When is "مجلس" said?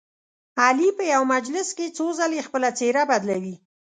1.35-1.67